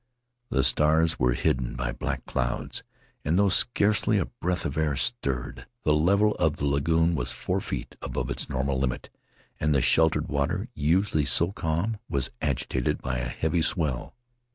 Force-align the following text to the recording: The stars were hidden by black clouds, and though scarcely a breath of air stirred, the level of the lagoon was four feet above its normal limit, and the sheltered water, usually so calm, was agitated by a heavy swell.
The 0.49 0.63
stars 0.63 1.19
were 1.19 1.33
hidden 1.33 1.75
by 1.75 1.91
black 1.91 2.25
clouds, 2.25 2.81
and 3.23 3.37
though 3.37 3.49
scarcely 3.49 4.17
a 4.17 4.25
breath 4.25 4.65
of 4.65 4.75
air 4.75 4.95
stirred, 4.95 5.67
the 5.83 5.93
level 5.93 6.31
of 6.37 6.55
the 6.57 6.65
lagoon 6.65 7.13
was 7.13 7.33
four 7.33 7.61
feet 7.61 7.95
above 8.01 8.31
its 8.31 8.49
normal 8.49 8.79
limit, 8.79 9.11
and 9.59 9.75
the 9.75 9.81
sheltered 9.83 10.27
water, 10.27 10.69
usually 10.73 11.25
so 11.25 11.51
calm, 11.51 11.99
was 12.09 12.31
agitated 12.41 12.99
by 12.99 13.17
a 13.17 13.29
heavy 13.29 13.61
swell. 13.61 14.15